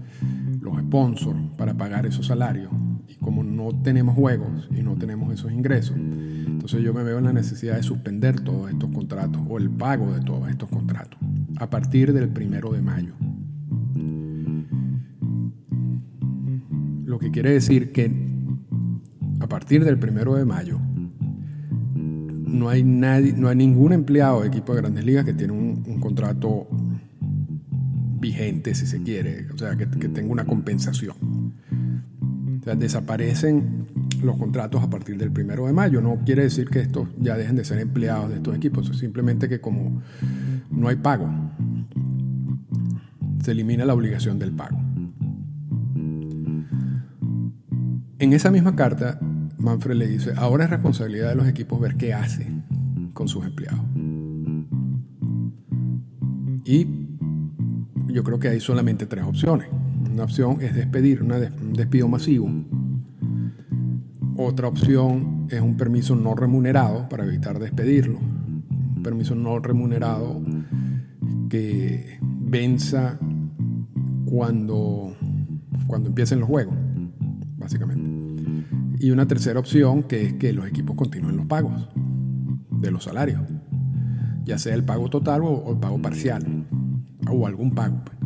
los 0.68 0.78
sponsors 0.78 1.38
para 1.56 1.74
pagar 1.74 2.06
esos 2.06 2.26
salarios. 2.26 2.70
Y 3.08 3.14
como 3.16 3.42
no 3.42 3.70
tenemos 3.82 4.14
juegos 4.14 4.68
y 4.70 4.82
no 4.82 4.94
tenemos 4.96 5.32
esos 5.32 5.52
ingresos, 5.52 5.96
entonces 5.96 6.82
yo 6.82 6.92
me 6.92 7.02
veo 7.02 7.18
en 7.18 7.24
la 7.24 7.32
necesidad 7.32 7.76
de 7.76 7.82
suspender 7.82 8.40
todos 8.40 8.70
estos 8.70 8.90
contratos 8.90 9.42
o 9.48 9.58
el 9.58 9.70
pago 9.70 10.12
de 10.12 10.20
todos 10.20 10.48
estos 10.48 10.68
contratos 10.68 11.18
a 11.58 11.70
partir 11.70 12.12
del 12.12 12.28
primero 12.28 12.72
de 12.72 12.82
mayo. 12.82 13.14
Lo 17.04 17.18
que 17.18 17.30
quiere 17.30 17.50
decir 17.50 17.92
que 17.92 18.12
a 19.40 19.48
partir 19.48 19.84
del 19.84 19.98
primero 19.98 20.34
de 20.34 20.44
mayo 20.44 20.78
no 21.94 22.68
hay, 22.68 22.82
nadie, 22.82 23.32
no 23.32 23.48
hay 23.48 23.56
ningún 23.56 23.92
empleado 23.92 24.42
de 24.42 24.48
equipo 24.48 24.74
de 24.74 24.80
grandes 24.82 25.04
ligas 25.04 25.24
que 25.24 25.32
tiene 25.32 25.52
un, 25.52 25.84
un 25.86 26.00
contrato 26.00 26.66
vigente, 28.20 28.74
si 28.74 28.86
se 28.86 29.02
quiere, 29.02 29.46
o 29.52 29.58
sea, 29.58 29.76
que, 29.76 29.86
tenga 29.86 30.30
una 30.32 30.44
compensación. 30.44 31.16
O 32.60 32.64
sea, 32.64 32.74
desaparecen 32.74 33.86
los 34.22 34.36
contratos 34.36 34.82
a 34.82 34.90
partir 34.90 35.16
del 35.16 35.30
primero 35.30 35.66
de 35.66 35.72
mayo. 35.72 36.00
No 36.00 36.18
quiere 36.24 36.42
decir 36.42 36.68
que 36.68 36.80
estos 36.80 37.08
ya 37.18 37.36
dejen 37.36 37.56
de 37.56 37.64
ser 37.64 37.78
empleados 37.78 38.30
de 38.30 38.36
estos 38.36 38.56
equipos, 38.56 38.96
simplemente 38.98 39.48
que 39.48 39.60
como 39.60 40.02
no 40.70 40.88
hay 40.88 40.96
pago, 40.96 41.28
se 43.42 43.52
elimina 43.52 43.84
la 43.84 43.94
obligación 43.94 44.38
del 44.38 44.52
pago. 44.52 44.78
En 48.20 48.32
esa 48.32 48.50
misma 48.50 48.74
carta, 48.74 49.20
Manfred 49.58 49.96
le 49.96 50.08
dice, 50.08 50.32
ahora 50.36 50.64
es 50.64 50.70
responsabilidad 50.70 51.28
de 51.30 51.34
los 51.36 51.46
equipos 51.46 51.80
ver 51.80 51.96
qué 51.96 52.14
hace 52.14 52.46
con 53.12 53.28
sus 53.28 53.44
empleados. 53.44 53.80
Y 56.64 57.07
yo 58.08 58.24
creo 58.24 58.38
que 58.38 58.48
hay 58.48 58.60
solamente 58.60 59.06
tres 59.06 59.24
opciones. 59.24 59.68
Una 60.10 60.24
opción 60.24 60.58
es 60.60 60.74
despedir, 60.74 61.22
un 61.22 61.72
despido 61.74 62.08
masivo. 62.08 62.50
Otra 64.36 64.68
opción 64.68 65.46
es 65.50 65.60
un 65.60 65.76
permiso 65.76 66.16
no 66.16 66.34
remunerado 66.34 67.08
para 67.08 67.24
evitar 67.24 67.58
despedirlo. 67.58 68.18
Un 68.18 69.02
permiso 69.02 69.34
no 69.34 69.58
remunerado 69.58 70.40
que 71.48 72.18
venza 72.22 73.18
cuando, 74.26 75.14
cuando 75.86 76.08
empiecen 76.08 76.40
los 76.40 76.48
juegos, 76.48 76.74
básicamente. 77.56 78.08
Y 79.00 79.10
una 79.10 79.26
tercera 79.26 79.60
opción 79.60 80.02
que 80.02 80.26
es 80.26 80.32
que 80.34 80.52
los 80.52 80.66
equipos 80.66 80.96
continúen 80.96 81.36
los 81.36 81.46
pagos 81.46 81.88
de 82.70 82.90
los 82.90 83.04
salarios, 83.04 83.42
ya 84.44 84.58
sea 84.58 84.74
el 84.74 84.84
pago 84.84 85.08
total 85.08 85.42
o 85.42 85.72
el 85.72 85.78
pago 85.78 86.00
parcial 86.00 86.57
o 87.30 87.46
algún 87.46 87.74
pago. 87.74 88.02
Pues. 88.04 88.18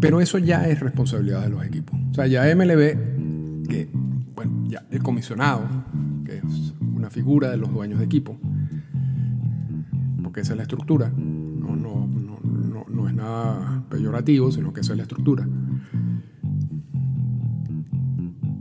Pero 0.00 0.20
eso 0.20 0.38
ya 0.38 0.66
es 0.66 0.80
responsabilidad 0.80 1.42
de 1.42 1.50
los 1.50 1.64
equipos. 1.64 1.98
O 2.10 2.14
sea, 2.14 2.26
ya 2.26 2.42
MLB, 2.54 3.68
que, 3.68 3.88
bueno, 4.34 4.64
ya 4.68 4.84
el 4.90 5.02
comisionado, 5.02 5.68
que 6.24 6.38
es 6.38 6.74
una 6.94 7.10
figura 7.10 7.50
de 7.50 7.58
los 7.58 7.72
dueños 7.72 7.98
de 7.98 8.06
equipo, 8.06 8.38
porque 10.22 10.40
esa 10.40 10.52
es 10.54 10.56
la 10.56 10.62
estructura, 10.62 11.12
no, 11.14 11.76
no, 11.76 12.06
no, 12.06 12.86
no 12.88 13.08
es 13.08 13.14
nada 13.14 13.84
peyorativo, 13.90 14.50
sino 14.50 14.72
que 14.72 14.80
esa 14.80 14.92
es 14.92 14.96
la 14.96 15.02
estructura, 15.02 15.46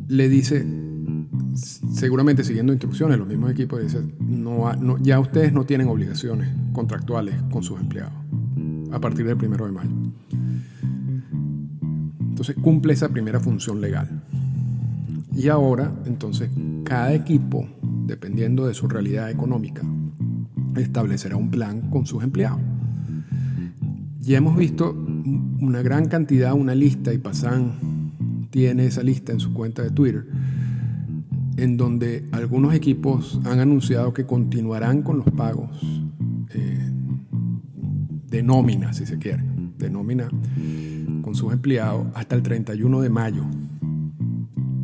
le 0.10 0.28
dice, 0.28 0.66
seguramente 1.92 2.44
siguiendo 2.44 2.74
instrucciones, 2.74 3.18
los 3.18 3.28
mismos 3.28 3.52
equipos 3.52 3.82
dicen, 3.82 4.14
ya 5.02 5.20
ustedes 5.20 5.54
no 5.54 5.66
tienen 5.66 5.88
obligaciones 5.88 6.50
contractuales 6.74 7.36
con 7.52 7.64
sus 7.64 7.80
empleados 7.80 8.14
a 8.92 9.00
partir 9.00 9.26
del 9.26 9.38
primero 9.38 9.66
de 9.66 9.72
mayo. 9.72 9.92
Entonces 12.22 12.56
cumple 12.62 12.94
esa 12.94 13.10
primera 13.10 13.40
función 13.40 13.82
legal. 13.82 14.24
Y 15.36 15.48
ahora, 15.48 15.94
entonces, 16.06 16.50
cada 16.84 17.14
equipo, 17.14 17.68
dependiendo 18.06 18.66
de 18.68 18.74
su 18.74 18.88
realidad 18.88 19.30
económica, 19.30 19.84
establecerá 20.76 21.36
un 21.36 21.50
plan 21.50 21.90
con 21.90 22.06
sus 22.06 22.24
empleados. 22.24 22.60
Ya 24.22 24.38
hemos 24.38 24.58
visto 24.58 24.92
una 25.60 25.82
gran 25.82 26.08
cantidad, 26.08 26.54
una 26.54 26.76
lista, 26.76 27.14
y 27.14 27.18
Pasan 27.18 27.74
tiene 28.50 28.86
esa 28.86 29.04
lista 29.04 29.32
en 29.32 29.40
su 29.40 29.54
cuenta 29.54 29.82
de 29.82 29.92
Twitter, 29.92 30.26
en 31.60 31.76
donde 31.76 32.26
algunos 32.32 32.74
equipos 32.74 33.40
han 33.44 33.60
anunciado 33.60 34.14
que 34.14 34.26
continuarán 34.26 35.02
con 35.02 35.18
los 35.18 35.30
pagos 35.30 35.70
eh, 36.54 36.90
de 38.30 38.44
nómina, 38.44 38.94
si 38.94 39.06
se 39.06 39.18
quiere, 39.18 39.44
de 39.78 39.90
nómina 39.90 40.30
con 41.22 41.36
sus 41.36 41.52
empleados 41.52 42.08
hasta 42.14 42.36
el 42.36 42.44
31 42.44 43.02
de 43.02 43.10
mayo. 43.10 43.44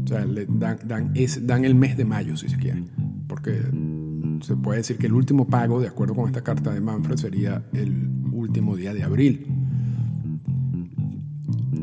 O 0.04 0.08
sea, 0.08 0.26
dan, 0.50 1.14
dan 1.42 1.66
el 1.66 1.76
mes 1.76 1.98
de 1.98 2.06
mayo, 2.06 2.36
si 2.36 2.50
se 2.50 2.58
quiere, 2.58 2.84
porque 3.28 3.62
se 4.42 4.56
puede 4.56 4.80
decir 4.80 4.98
que 4.98 5.08
el 5.08 5.14
último 5.14 5.48
pago, 5.48 5.80
de 5.80 5.88
acuerdo 5.88 6.14
con 6.14 6.28
esta 6.28 6.44
carta 6.44 6.74
de 6.74 6.82
Manfred, 6.82 7.18
sería 7.18 7.64
el 7.74 8.10
último 8.32 8.76
día 8.76 8.94
de 8.94 9.04
abril. 9.04 9.48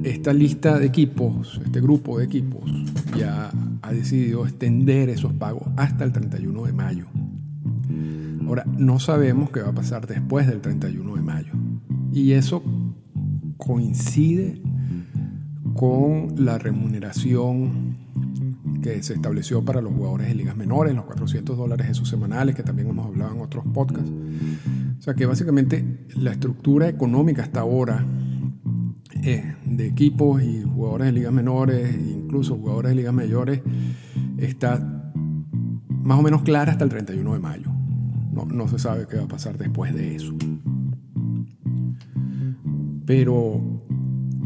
Esta 0.05 0.33
lista 0.33 0.79
de 0.79 0.87
equipos, 0.87 1.61
este 1.65 1.81
grupo 1.81 2.19
de 2.19 2.25
equipos, 2.25 2.71
ya 3.17 3.51
ha 3.83 3.93
decidido 3.93 4.47
extender 4.47 5.09
esos 5.09 5.33
pagos 5.33 5.69
hasta 5.77 6.05
el 6.05 6.13
31 6.13 6.65
de 6.65 6.73
mayo. 6.73 7.07
Ahora, 8.47 8.65
no 8.67 8.99
sabemos 8.99 9.51
qué 9.51 9.61
va 9.61 9.71
a 9.71 9.75
pasar 9.75 10.07
después 10.07 10.47
del 10.47 10.61
31 10.61 11.17
de 11.17 11.23
mayo. 11.23 11.53
Y 12.13 12.33
eso 12.33 12.63
coincide 13.57 14.61
con 15.75 16.45
la 16.45 16.59
remuneración 16.59 17.97
que 18.83 19.03
se 19.03 19.15
estableció 19.15 19.65
para 19.65 19.81
los 19.81 19.93
jugadores 19.93 20.29
de 20.29 20.35
ligas 20.35 20.57
menores, 20.57 20.95
los 20.95 21.05
400 21.05 21.57
dólares 21.57 21.89
esos 21.89 22.09
semanales, 22.09 22.55
que 22.55 22.63
también 22.63 22.89
hemos 22.89 23.07
hablado 23.07 23.35
en 23.35 23.41
otros 23.41 23.65
podcasts. 23.73 24.11
O 24.99 25.03
sea 25.03 25.15
que 25.15 25.27
básicamente 25.27 26.07
la 26.17 26.33
estructura 26.33 26.89
económica 26.89 27.43
hasta 27.43 27.61
ahora 27.61 28.05
eh, 29.23 29.55
de 29.65 29.87
equipos 29.87 30.43
y 30.43 30.63
jugadores 30.63 31.07
de 31.07 31.13
ligas 31.13 31.33
menores, 31.33 31.97
incluso 32.33 32.57
jugadores 32.57 32.93
de 32.93 32.97
ligas 32.97 33.13
mayores, 33.13 33.61
está 34.39 34.81
más 36.03 36.19
o 36.19 36.23
menos 36.23 36.41
clara 36.41 36.73
hasta 36.73 36.83
el 36.83 36.89
31 36.89 37.35
de 37.35 37.39
mayo. 37.39 37.71
No, 38.33 38.47
no 38.47 38.69
se 38.69 38.79
sabe 38.79 39.07
qué 39.07 39.19
va 39.19 39.25
a 39.25 39.29
pasar 39.29 39.59
después 39.59 39.95
de 39.95 40.17
eso. 40.17 40.33
Pero 43.05 43.61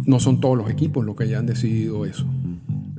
no 0.04 0.18
son 0.18 0.40
todos 0.40 0.58
los 0.58 0.68
equipos 0.68 1.06
los 1.06 1.14
que 1.14 1.24
hayan 1.24 1.46
decidido 1.46 2.04
eso. 2.04 2.26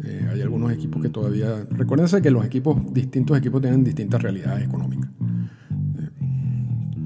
Eh, 0.06 0.26
hay 0.32 0.42
algunos 0.42 0.72
equipos 0.72 1.02
que 1.02 1.10
todavía... 1.10 1.68
Recuérdense 1.70 2.22
que 2.22 2.32
los 2.32 2.46
equipos, 2.46 2.78
distintos 2.94 3.38
equipos 3.38 3.62
tienen 3.62 3.84
distintas 3.84 4.22
realidades 4.22 4.66
económicas. 4.66 5.10
Eh, 6.00 6.10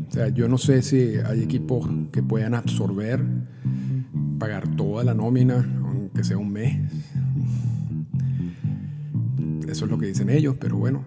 o 0.08 0.12
sea, 0.12 0.30
yo 0.30 0.48
no 0.48 0.60
sé 0.60 0.84
si 0.84 1.16
hay 1.26 1.42
equipos 1.42 1.90
que 2.12 2.22
puedan 2.22 2.54
absorber 2.54 3.26
pagar 4.38 4.68
toda 4.76 5.04
la 5.04 5.16
nómina, 5.16 5.68
aunque 5.84 6.24
sea 6.24 6.38
un 6.38 6.52
mes. 6.52 6.78
Eso 9.72 9.86
es 9.86 9.92
lo 9.92 9.98
que 9.98 10.08
dicen 10.08 10.30
ellos, 10.30 10.58
pero 10.60 10.76
bueno, 10.76 11.06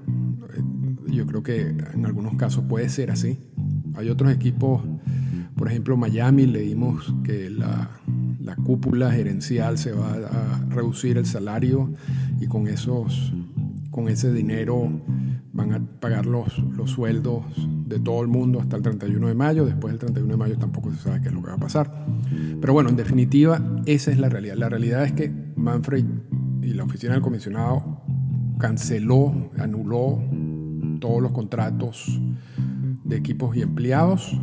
eh, 0.56 1.12
yo 1.12 1.26
creo 1.26 1.42
que 1.42 1.68
en 1.68 2.06
algunos 2.06 2.34
casos 2.36 2.64
puede 2.66 2.88
ser 2.88 3.10
así. 3.10 3.38
Hay 3.94 4.08
otros 4.08 4.32
equipos, 4.32 4.82
por 5.54 5.68
ejemplo 5.68 5.98
Miami, 5.98 6.46
leímos 6.46 7.14
que 7.24 7.50
la, 7.50 7.90
la 8.40 8.56
cúpula 8.56 9.12
gerencial 9.12 9.76
se 9.76 9.92
va 9.92 10.12
a 10.14 10.64
reducir 10.70 11.18
el 11.18 11.26
salario 11.26 11.92
y 12.40 12.46
con, 12.46 12.66
esos, 12.66 13.34
con 13.90 14.08
ese 14.08 14.32
dinero 14.32 14.90
van 15.52 15.72
a 15.74 15.80
pagar 16.00 16.24
los, 16.24 16.58
los 16.58 16.90
sueldos 16.90 17.44
de 17.86 18.00
todo 18.00 18.22
el 18.22 18.28
mundo 18.28 18.60
hasta 18.60 18.76
el 18.76 18.82
31 18.82 19.28
de 19.28 19.34
mayo. 19.34 19.66
Después 19.66 19.92
del 19.92 20.00
31 20.00 20.32
de 20.32 20.36
mayo 20.38 20.58
tampoco 20.58 20.90
se 20.92 21.00
sabe 21.00 21.20
qué 21.20 21.28
es 21.28 21.34
lo 21.34 21.42
que 21.42 21.48
va 21.48 21.54
a 21.54 21.58
pasar. 21.58 22.06
Pero 22.60 22.72
bueno, 22.72 22.88
en 22.88 22.96
definitiva, 22.96 23.60
esa 23.84 24.10
es 24.10 24.18
la 24.18 24.30
realidad. 24.30 24.56
La 24.56 24.70
realidad 24.70 25.04
es 25.04 25.12
que 25.12 25.30
Manfred 25.54 26.04
y 26.62 26.72
la 26.72 26.84
oficina 26.84 27.12
del 27.12 27.22
comisionado 27.22 27.93
canceló, 28.58 29.50
anuló 29.58 30.22
todos 31.00 31.22
los 31.22 31.32
contratos 31.32 32.20
de 33.04 33.16
equipos 33.16 33.56
y 33.56 33.62
empleados 33.62 34.38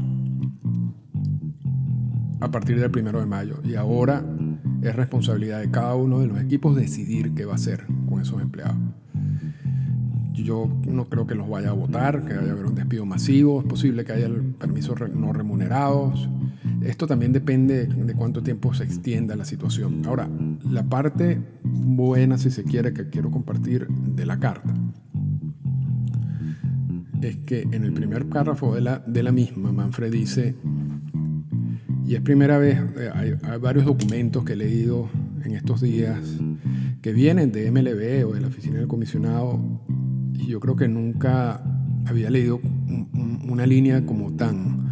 a 2.40 2.50
partir 2.50 2.80
del 2.80 2.92
1 2.96 3.20
de 3.20 3.26
mayo. 3.26 3.60
Y 3.64 3.76
ahora 3.76 4.24
es 4.82 4.96
responsabilidad 4.96 5.60
de 5.60 5.70
cada 5.70 5.96
uno 5.96 6.20
de 6.20 6.28
los 6.28 6.40
equipos 6.42 6.76
decidir 6.76 7.34
qué 7.34 7.46
va 7.46 7.54
a 7.54 7.56
hacer 7.56 7.86
con 8.10 8.22
esos 8.22 8.42
empleados. 8.42 8.78
Yo 10.34 10.68
no 10.88 11.06
creo 11.06 11.28
que 11.28 11.36
los 11.36 11.48
vaya 11.48 11.70
a 11.70 11.74
votar, 11.74 12.26
que 12.26 12.34
haya 12.34 12.56
un 12.56 12.74
despido 12.74 13.06
masivo, 13.06 13.62
es 13.62 13.68
posible 13.68 14.06
que 14.06 14.14
haya 14.14 14.30
permisos 14.60 15.00
no 15.14 15.34
remunerados. 15.34 16.28
Esto 16.84 17.08
también 17.08 17.32
depende 17.32 17.86
de 17.86 18.14
cuánto 18.16 18.42
tiempo 18.42 18.74
se 18.74 18.84
extienda 18.84 19.36
la 19.36 19.46
situación. 19.46 20.02
Ahora, 20.06 20.30
la 20.70 20.84
parte 20.84 21.40
buena, 21.64 22.38
si 22.38 22.50
se 22.50 22.64
quiere, 22.64 22.94
que 22.94 23.10
quiero 23.10 23.30
compartir 23.30 23.88
de 23.88 24.26
la 24.26 24.40
carta, 24.40 24.74
es 27.22 27.38
que 27.38 27.62
en 27.62 27.84
el 27.84 27.94
primer 27.94 28.26
párrafo 28.28 28.74
de 28.74 28.82
la, 28.82 29.32
misma, 29.32 29.72
Manfred 29.72 30.12
dice, 30.12 30.56
y 32.06 32.16
es 32.16 32.22
primera 32.22 32.58
vez, 32.58 32.80
eh, 32.98 33.10
hay 33.14 33.60
varios 33.60 33.86
documentos 33.86 34.44
que 34.44 34.54
he 34.54 34.56
leído 34.56 35.10
en 35.44 35.54
estos 35.54 35.82
días 35.82 36.20
que 37.02 37.14
vienen 37.14 37.52
de 37.52 37.72
MLB 37.72 38.28
o 38.28 38.34
de 38.34 38.42
la 38.42 38.48
oficina 38.48 38.78
del 38.78 38.88
comisionado 38.88 39.60
y 40.34 40.48
yo 40.48 40.60
creo 40.60 40.76
que 40.76 40.88
nunca 40.88 41.64
había 42.06 42.30
leído 42.30 42.60
una 43.48 43.66
línea 43.66 44.06
como 44.06 44.34
tan, 44.34 44.91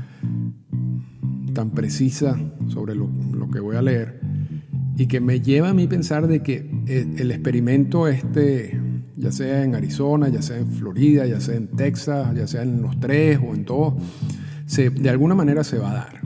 tan 1.54 1.72
precisa 1.72 2.40
sobre 2.68 2.96
lo, 2.96 3.10
lo, 3.34 3.50
que 3.50 3.60
voy 3.60 3.76
a 3.76 3.82
leer 3.82 4.20
y 4.98 5.08
que 5.08 5.22
me 5.22 5.40
lleva 5.40 5.70
a 5.70 5.74
mí 5.74 5.88
pensar 5.88 6.28
de 6.28 6.42
que 6.44 6.70
el 6.88 7.32
experimento 7.32 8.08
este, 8.08 8.78
ya 9.16 9.32
sea 9.32 9.64
en 9.64 9.76
Arizona, 9.76 10.30
ya 10.30 10.42
sea 10.42 10.58
en 10.58 10.68
Florida, 10.68 11.26
ya 11.26 11.40
sea 11.40 11.56
en 11.56 11.68
Texas, 11.68 12.36
ya 12.36 12.48
sea 12.48 12.64
en 12.64 12.82
los 12.82 13.00
tres 13.00 13.40
o 13.46 13.54
en 13.54 13.66
todos, 13.66 13.94
se, 14.66 14.90
de 14.90 15.10
alguna 15.10 15.36
manera 15.36 15.64
se 15.64 15.78
va 15.78 15.92
a 15.92 15.94
dar. 15.94 16.22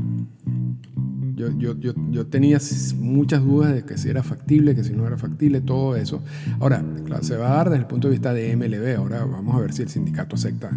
Yo, 1.36 1.50
yo, 1.58 1.78
yo, 1.80 1.94
yo, 2.12 2.28
tenía 2.28 2.60
muchas 2.98 3.44
dudas 3.44 3.74
de 3.74 3.84
que 3.84 3.98
si 3.98 4.10
era 4.10 4.22
factible, 4.22 4.76
que 4.76 4.84
si 4.84 4.94
no 4.94 5.08
era 5.08 5.18
factible, 5.18 5.62
todo 5.62 5.96
eso. 5.96 6.24
Ahora, 6.60 6.86
claro, 7.06 7.24
se 7.24 7.36
va 7.36 7.52
a 7.52 7.56
dar 7.58 7.70
desde 7.70 7.82
el 7.82 7.88
punto 7.88 8.08
de 8.08 8.12
vista 8.12 8.34
de 8.34 8.56
MLB. 8.56 8.98
Ahora 8.98 9.26
vamos 9.26 9.56
a 9.56 9.60
ver 9.60 9.74
si 9.74 9.82
el 9.82 9.90
sindicato 9.90 10.36
acepta 10.36 10.70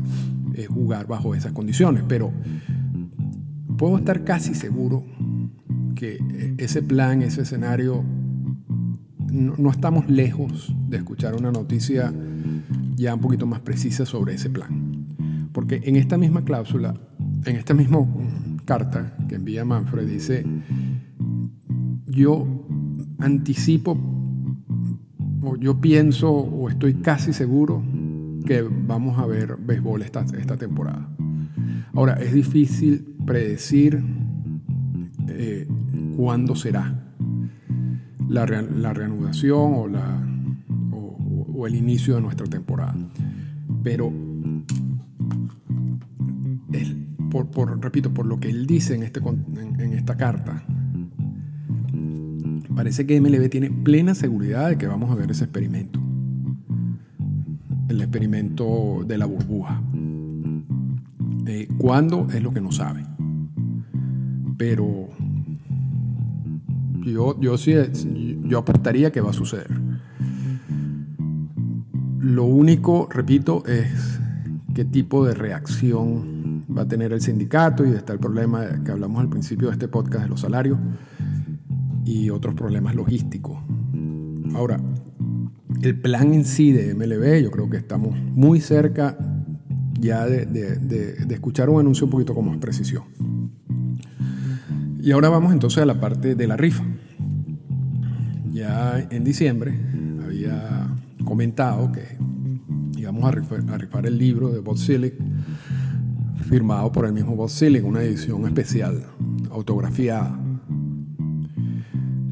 eh, 0.55 0.67
jugar 0.67 1.07
bajo 1.07 1.35
esas 1.35 1.53
condiciones. 1.53 2.03
Pero 2.09 2.33
puedo 3.77 3.99
estar 3.99 4.25
casi 4.25 4.55
seguro 4.55 5.05
que 5.95 6.19
ese 6.59 6.83
plan, 6.83 7.23
ese 7.23 7.43
escenario, 7.43 8.05
no, 9.31 9.71
estamos 9.71 10.09
lejos 10.09 10.75
de 10.89 10.99
escuchar 10.99 11.35
una 11.35 11.53
noticia 11.53 12.13
ya 12.97 13.15
un 13.15 13.21
poquito 13.21 13.47
más 13.47 13.61
precisa 13.61 14.07
sobre 14.07 14.35
ese 14.35 14.51
plan. 14.51 15.49
Porque 15.53 15.81
en 15.85 15.97
esta 15.97 16.19
misma 16.19 16.45
cláusula, 16.45 16.95
en 17.45 17.57
esta 17.57 17.75
misma 17.75 18.07
carta 18.65 19.17
que 19.29 19.37
envía 19.37 19.65
Manfred, 19.65 20.07
dice, 20.07 20.45
yo 22.07 22.47
anticipo, 23.19 23.99
o 25.43 25.57
yo 25.57 25.81
pienso, 25.81 26.31
o 26.31 26.69
estoy 26.69 26.95
casi 26.95 27.33
seguro 27.33 27.83
que 28.45 28.63
vamos 28.63 29.19
a 29.19 29.27
ver 29.27 29.57
béisbol 29.57 30.03
esta 30.03 30.57
temporada. 30.57 31.09
Ahora, 31.95 32.15
es 32.15 32.35
difícil 32.35 33.16
predecir 33.27 34.03
eh, 35.29 35.69
cuándo 36.17 36.55
será 36.55 37.03
la, 38.29 38.47
la 38.47 38.95
reanudación 38.95 39.75
o, 39.75 39.89
la, 39.89 40.27
o, 40.93 41.67
el 41.67 41.75
inicio 41.75 42.15
de 42.15 42.21
nuestra 42.23 42.47
temporada. 42.47 42.95
Pero 43.83 44.13
por, 47.45 47.83
repito, 47.83 48.13
por 48.13 48.27
lo 48.27 48.41
que 48.41 48.49
él 48.49 48.67
dice 48.67 48.95
en, 48.95 49.03
este, 49.03 49.21
en, 49.21 49.93
esta 49.93 50.17
carta, 50.17 50.65
parece 52.75 53.07
que 53.07 53.21
MLB 53.21 53.49
tiene 53.51 53.71
plena 53.71 54.15
seguridad 54.15 54.69
de 54.69 54.79
que 54.79 54.87
vamos 54.87 55.11
a 55.11 55.15
ver 55.15 55.31
ese 55.31 55.45
experimento. 55.45 56.01
El 57.89 58.01
experimento 58.01 59.05
de 59.07 59.19
la 59.19 59.27
burbuja. 59.27 59.83
Eh, 61.47 61.69
¿Cuándo? 61.79 62.27
Es 62.33 62.43
lo 62.43 62.53
que 62.53 62.61
no 62.61 62.73
sabe. 62.73 63.05
Pero 64.57 65.09
yo, 67.05 67.39
yo 67.41 67.59
sí 67.59 67.75
yo 68.45 68.59
apostaría 68.59 69.13
que 69.13 69.21
va 69.21 69.31
a 69.31 69.35
suceder. 69.35 69.69
Lo 72.21 72.45
único, 72.45 73.09
repito, 73.11 73.65
es 73.67 74.21
qué 74.75 74.85
tipo 74.85 75.25
de 75.25 75.35
reacción 75.35 76.65
va 76.77 76.83
a 76.83 76.89
tener 76.89 77.13
el 77.13 77.21
sindicato 77.21 77.87
y 77.87 77.91
está 77.91 78.13
el 78.13 78.19
problema 78.19 78.83
que 78.85 78.91
hablamos 78.91 79.21
al 79.21 79.29
principio 79.29 79.69
de 79.69 79.75
este 79.75 79.89
podcast 79.89 80.25
de 80.25 80.29
los 80.31 80.41
salarios 80.41 80.79
y 82.05 82.31
otros 82.31 82.55
problemas 82.55 82.95
logísticos. 82.95 83.59
Ahora, 84.55 84.81
el 85.83 86.01
plan 86.01 86.35
en 86.35 86.45
sí 86.45 86.73
de 86.73 86.95
MLB, 86.95 87.43
yo 87.43 87.51
creo 87.51 87.69
que 87.69 87.77
estamos 87.77 88.17
muy 88.19 88.61
cerca 88.61 89.17
ya 89.99 90.27
de, 90.27 90.47
de, 90.47 91.35
escuchar 91.35 91.69
un 91.69 91.81
anuncio 91.81 92.05
un 92.05 92.11
poquito 92.11 92.35
con 92.35 92.47
más 92.47 92.59
precisión. 92.59 93.05
Y 95.07 95.13
ahora 95.13 95.29
vamos 95.29 95.53
entonces 95.53 95.81
a 95.81 95.87
la 95.87 96.01
parte 96.01 96.35
de 96.35 96.49
la 96.49 96.57
rifa. 96.57 96.83
Ya 98.51 99.07
en 99.09 99.23
diciembre 99.23 99.73
había 100.25 100.89
comentado 101.25 101.93
que 101.93 102.19
íbamos 102.99 103.25
a 103.25 103.31
rifar, 103.31 104.05
el 104.05 104.19
libro 104.19 104.49
de 104.49 104.59
Bob 104.59 104.77
Silic 104.77 105.15
firmado 106.49 106.91
por 106.91 107.07
el 107.07 107.13
mismo 107.13 107.37
Bob 107.37 107.49
Selig, 107.49 107.85
una 107.85 108.03
edición 108.03 108.47
especial, 108.47 109.05
autografiada. 109.53 110.41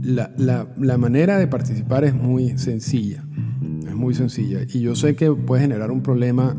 La, 0.02 0.32
la, 0.36 0.66
la, 0.76 0.98
manera 0.98 1.38
de 1.38 1.46
participar 1.46 2.02
es 2.02 2.12
muy 2.12 2.58
sencilla, 2.58 3.22
es 3.86 3.94
muy 3.94 4.16
sencilla. 4.16 4.62
Y 4.68 4.80
yo 4.80 4.96
sé 4.96 5.14
que 5.14 5.30
puede 5.30 5.62
generar 5.62 5.92
un 5.92 6.02
problema 6.02 6.56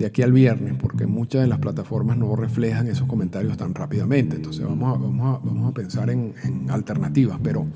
de 0.00 0.06
aquí 0.06 0.22
al 0.22 0.32
viernes, 0.32 0.76
porque 0.80 1.06
muchas 1.06 1.42
de 1.42 1.46
las 1.46 1.58
plataformas 1.58 2.16
no 2.16 2.34
reflejan 2.34 2.86
esos 2.86 3.06
comentarios 3.06 3.58
tan 3.58 3.74
rápidamente. 3.74 4.36
Entonces 4.36 4.64
vamos 4.64 4.96
a, 4.96 4.98
vamos 4.98 5.36
a, 5.36 5.46
vamos 5.46 5.70
a 5.70 5.74
pensar 5.74 6.08
en, 6.08 6.32
alternativas, 6.70 7.38
pero 7.42 7.66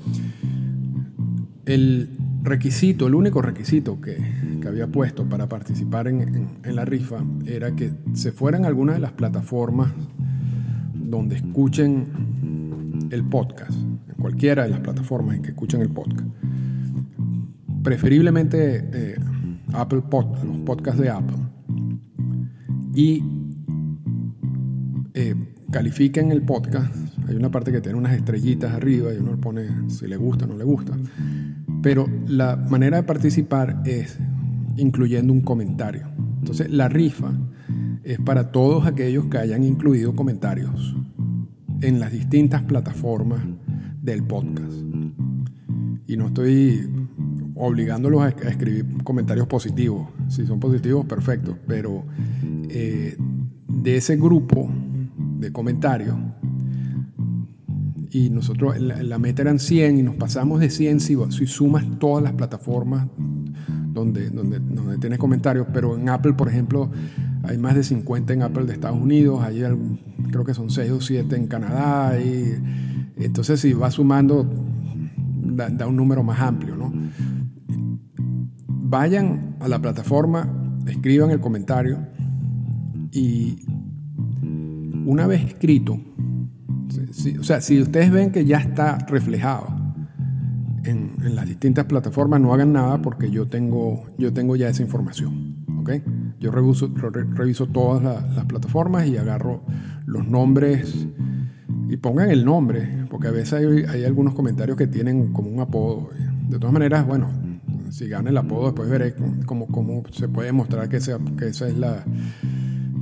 el 1.67 2.17
requisito, 2.41 3.05
el 3.05 3.13
único 3.13 3.43
requisito 3.43 4.01
que, 4.01 4.17
que 4.59 4.67
había 4.67 4.87
puesto 4.87 5.29
para 5.29 5.47
participar 5.47 6.07
en, 6.07 6.49
en, 6.63 6.75
la 6.75 6.83
rifa 6.83 7.23
era 7.45 7.75
que 7.75 7.93
se 8.13 8.31
fueran 8.31 8.65
alguna 8.65 8.93
de 8.93 8.99
las 8.99 9.11
plataformas 9.11 9.91
donde 10.95 11.35
escuchen 11.35 13.07
el 13.11 13.23
podcast, 13.23 13.73
en 13.73 14.15
cualquiera 14.19 14.63
de 14.63 14.69
las 14.69 14.79
plataformas 14.79 15.35
en 15.35 15.43
que 15.43 15.49
escuchen 15.49 15.81
el 15.81 15.89
podcast. 15.89 16.27
Preferiblemente 17.83 18.89
eh, 18.91 19.15
Apple 19.73 20.01
Pod, 20.09 20.43
los 20.43 20.57
podcasts 20.61 20.99
de 20.99 21.11
Apple. 21.11 21.44
Y 22.95 23.21
eh, 25.13 25.35
califiquen 25.71 26.31
el 26.31 26.41
podcast. 26.41 26.95
Hay 27.27 27.35
una 27.35 27.51
parte 27.51 27.71
que 27.71 27.81
tiene 27.81 27.97
unas 27.97 28.13
estrellitas 28.13 28.73
arriba 28.73 29.13
y 29.13 29.17
uno 29.17 29.37
pone 29.37 29.89
si 29.89 30.07
le 30.07 30.15
gusta 30.15 30.45
o 30.45 30.47
no 30.47 30.57
le 30.57 30.63
gusta. 30.63 30.97
Pero 31.81 32.07
la 32.27 32.55
manera 32.55 32.97
de 32.97 33.03
participar 33.03 33.81
es 33.85 34.17
incluyendo 34.77 35.33
un 35.33 35.41
comentario. 35.41 36.07
Entonces, 36.39 36.71
la 36.71 36.87
rifa 36.87 37.33
es 38.03 38.19
para 38.19 38.51
todos 38.51 38.85
aquellos 38.85 39.25
que 39.25 39.39
hayan 39.39 39.63
incluido 39.63 40.15
comentarios 40.15 40.95
en 41.81 41.99
las 41.99 42.11
distintas 42.11 42.63
plataformas 42.63 43.41
del 44.01 44.23
podcast. 44.23 44.73
Y 46.07 46.15
no 46.15 46.27
estoy 46.27 46.87
obligándolos 47.55 48.21
a 48.21 48.29
escribir 48.29 48.85
comentarios 49.03 49.47
positivos. 49.47 50.07
Si 50.29 50.45
son 50.45 50.59
positivos, 50.59 51.05
perfecto. 51.05 51.57
Pero 51.67 52.03
eh, 52.69 53.17
de 53.67 53.97
ese 53.97 54.17
grupo 54.17 54.69
de 55.39 55.51
comentarios, 55.51 56.15
y 58.11 58.29
nosotros, 58.29 58.79
la, 58.79 59.19
meta 59.19 59.41
eran 59.41 59.59
100 59.59 59.97
y 59.97 60.03
nos 60.03 60.15
pasamos 60.15 60.61
de 60.61 60.69
100 60.69 61.01
si, 61.01 61.17
sumas 61.47 61.83
todas 61.99 62.23
las 62.23 62.31
plataformas 62.31 63.07
donde, 63.91 64.29
donde, 64.29 64.59
donde 64.59 64.97
tienes 64.99 65.19
comentarios, 65.19 65.67
pero 65.73 65.97
en 65.97 66.07
Apple, 66.07 66.33
por 66.33 66.47
ejemplo, 66.47 66.89
hay 67.43 67.57
más 67.57 67.75
de 67.75 67.83
50 67.83 68.33
en 68.33 68.41
Apple 68.43 68.65
de 68.65 68.73
Estados 68.73 69.01
Unidos, 69.01 69.43
hay 69.43 69.61
creo 70.31 70.45
que 70.45 70.53
son 70.53 70.69
6 70.69 70.91
o 70.91 71.01
7 71.01 71.35
en 71.35 71.47
Canadá, 71.47 72.17
y 72.19 72.55
entonces 73.17 73.59
si 73.59 73.73
vas 73.73 73.95
sumando, 73.95 74.49
da, 75.43 75.87
un 75.87 75.95
número 75.95 76.23
más 76.23 76.39
amplio, 76.39 76.75
¿no? 76.75 76.93
Vayan 78.87 79.55
a 79.61 79.67
la 79.67 79.79
plataforma, 79.79 80.47
escriban 80.85 81.31
el 81.31 81.39
comentario 81.39 81.97
y 83.11 83.65
una 85.07 85.25
vez 85.25 85.43
escrito, 85.43 85.99
o 87.39 87.43
sea, 87.43 87.61
si 87.61 87.81
ustedes 87.81 88.11
ven 88.11 88.31
que 88.31 88.45
ya 88.45 88.59
está 88.59 88.99
reflejado 89.07 89.67
en, 90.83 91.15
las 91.33 91.47
distintas 91.47 91.85
plataformas, 91.85 92.39
no 92.39 92.53
hagan 92.53 92.73
nada 92.73 93.01
porque 93.01 93.31
yo 93.31 93.47
tengo, 93.47 94.03
yo 94.19 94.31
tengo 94.31 94.55
ya 94.55 94.69
esa 94.69 94.83
información. 94.83 95.65
¿okay? 95.81 96.03
Yo 96.39 96.51
reviso, 96.51 97.65
todas 97.65 98.03
las 98.03 98.45
plataformas 98.45 99.07
y 99.07 99.17
agarro 99.17 99.63
los 100.05 100.27
nombres 100.27 101.07
y 101.89 101.97
pongan 101.97 102.29
el 102.29 102.45
nombre, 102.45 103.07
porque 103.09 103.29
a 103.29 103.31
veces 103.31 103.53
hay, 103.53 103.83
hay, 103.85 104.03
algunos 104.03 104.35
comentarios 104.35 104.77
que 104.77 104.85
tienen 104.85 105.33
como 105.33 105.49
un 105.49 105.59
apodo. 105.59 106.11
De 106.47 106.59
todas 106.59 106.73
maneras, 106.73 107.07
bueno, 107.07 107.31
si 107.89 108.07
gana 108.07 108.29
el 108.29 108.37
apodo, 108.37 108.65
después 108.65 108.89
veré 108.89 109.15
cómo, 109.45 110.03
se 110.11 110.27
puede 110.27 110.51
mostrar 110.51 110.89
que, 110.89 110.97
esa 110.97 111.17
es 111.67 111.77
la 111.77 112.03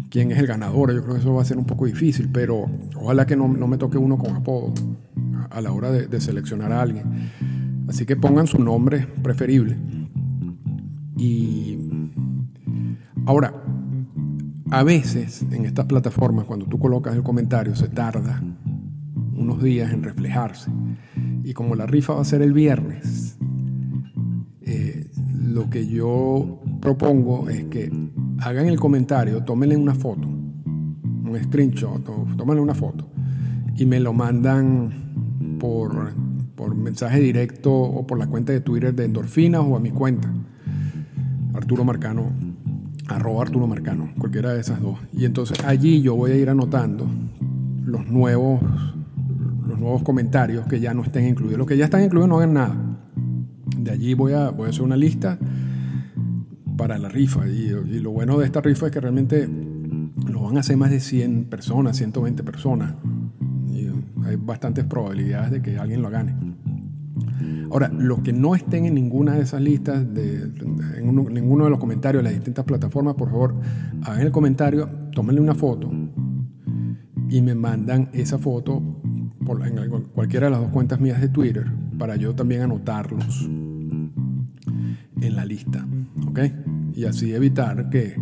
quién 0.09 0.31
es 0.31 0.37
el 0.37 0.47
ganador. 0.47 0.93
Yo 0.93 1.01
creo 1.01 1.15
que 1.15 1.21
eso 1.21 1.33
va 1.33 1.41
a 1.41 1.45
ser 1.45 1.57
un 1.57 1.65
poco 1.65 1.85
difícil, 1.85 2.29
pero 2.31 2.69
ojalá 2.95 3.25
que 3.25 3.35
no, 3.35 3.47
me 3.47 3.77
toque 3.77 3.97
uno 3.97 4.17
con 4.17 4.35
apodo 4.35 4.73
a 5.49 5.61
la 5.61 5.71
hora 5.71 5.91
de, 5.91 6.07
de, 6.07 6.21
seleccionar 6.21 6.71
a 6.71 6.81
alguien. 6.81 7.31
Así 7.87 8.05
que 8.05 8.15
pongan 8.15 8.47
su 8.47 8.61
nombre 8.63 9.07
preferible. 9.21 9.77
Y 11.17 11.77
ahora, 13.25 13.53
a 14.71 14.83
veces 14.83 15.45
en 15.51 15.65
estas 15.65 15.85
plataformas, 15.85 16.45
cuando 16.45 16.65
tú 16.65 16.79
colocas 16.79 17.15
el 17.15 17.23
comentario, 17.23 17.75
se 17.75 17.87
tarda 17.87 18.41
unos 19.35 19.61
días 19.61 19.91
en 19.91 20.03
reflejarse. 20.03 20.71
Y 21.43 21.53
como 21.53 21.75
la 21.75 21.85
rifa 21.85 22.13
va 22.13 22.21
a 22.21 22.25
ser 22.25 22.41
el 22.41 22.53
viernes, 22.53 23.32
lo 25.53 25.69
que 25.69 25.85
yo 25.85 26.59
propongo 26.81 27.47
es 27.47 27.65
que 27.65 27.91
hagan 28.39 28.65
el 28.65 28.79
comentario, 28.79 29.43
tómenle 29.43 29.77
una 29.77 29.93
foto, 29.93 30.27
un 30.27 31.39
screenshot, 31.43 32.03
tómenle 32.35 32.59
una 32.59 32.73
foto 32.73 33.07
y 33.77 33.85
me 33.85 33.99
lo 33.99 34.13
mandan 34.13 35.57
por, 35.59 36.11
por 36.55 36.73
mensaje 36.73 37.19
directo 37.19 37.71
o 37.71 38.07
por 38.07 38.17
la 38.17 38.25
cuenta 38.25 38.51
de 38.51 38.61
Twitter 38.61 38.95
de 38.95 39.05
Endorfinas 39.05 39.61
o 39.63 39.75
a 39.75 39.79
mi 39.79 39.91
cuenta, 39.91 40.33
Arturo 41.53 41.83
Marcano 41.85 42.31
arroba 43.07 43.43
Arturo 43.43 43.67
Marcano, 43.67 44.09
cualquiera 44.17 44.53
de 44.53 44.61
esas 44.61 44.81
dos. 44.81 44.97
Y 45.11 45.25
entonces 45.25 45.63
allí 45.65 46.01
yo 46.01 46.15
voy 46.15 46.31
a 46.31 46.35
ir 46.35 46.49
anotando 46.49 47.05
los 47.85 48.07
nuevos, 48.07 48.59
los 49.67 49.77
nuevos 49.77 50.01
comentarios 50.01 50.65
que 50.65 50.79
ya 50.79 50.95
no 50.95 51.03
estén 51.03 51.27
incluidos. 51.27 51.59
Los 51.59 51.67
que 51.67 51.77
ya 51.77 51.85
están 51.85 52.01
incluidos 52.01 52.29
no 52.29 52.37
hagan 52.37 52.53
nada. 52.53 52.75
De 53.83 53.91
allí 53.91 54.13
voy 54.13 54.33
a, 54.33 54.49
voy 54.49 54.67
a 54.67 54.69
hacer 54.69 54.81
una 54.83 54.97
lista 54.97 55.37
para 56.77 56.97
la 56.97 57.09
rifa. 57.09 57.47
Y, 57.47 57.69
lo 57.99 58.11
bueno 58.11 58.37
de 58.39 58.45
esta 58.45 58.61
rifa 58.61 58.87
es 58.87 58.91
que 58.91 58.99
realmente 59.01 59.47
lo 60.27 60.43
van 60.43 60.57
a 60.57 60.61
hacer 60.61 60.77
más 60.77 60.89
de 60.91 60.99
100 60.99 61.45
personas, 61.45 61.97
120 61.97 62.43
personas. 62.43 62.95
Y 63.69 63.87
hay 64.25 64.35
bastantes 64.37 64.85
probabilidades 64.85 65.51
de 65.51 65.61
que 65.61 65.77
alguien 65.77 66.01
lo 66.01 66.09
gane. 66.09 66.35
Ahora, 67.71 67.89
los 67.89 68.19
que 68.19 68.33
no 68.33 68.55
estén 68.55 68.85
en 68.85 68.93
ninguna 68.93 69.33
de 69.33 69.41
esas 69.41 69.61
listas, 69.61 70.13
de, 70.13 70.43
en 70.97 71.09
uno- 71.09 71.29
ninguno 71.29 71.63
de 71.65 71.71
los 71.71 71.79
comentarios 71.79 72.21
de 72.23 72.29
las 72.29 72.33
distintas 72.33 72.65
plataformas, 72.65 73.15
por 73.15 73.29
favor, 73.29 73.55
hagan 74.03 74.21
el 74.21 74.31
comentario, 74.31 74.87
tómenle 75.13 75.41
una 75.41 75.55
foto 75.55 75.91
y 77.29 77.41
me 77.41 77.55
mandan 77.55 78.09
esa 78.13 78.37
foto 78.37 78.81
por, 79.43 79.65
en 79.65 79.75
cualquiera 80.13 80.47
de 80.47 80.51
las 80.51 80.61
dos 80.61 80.69
cuentas 80.69 80.99
mías 80.99 81.19
de 81.19 81.29
Twitter 81.29 81.65
para 81.97 82.15
yo 82.15 82.35
también 82.35 82.61
anotarlos 82.61 83.49
en 85.23 85.35
la 85.35 85.45
lista, 85.45 85.85
¿ok? 86.27 86.39
Y 86.95 87.05
así 87.05 87.33
evitar 87.33 87.89
que, 87.89 88.15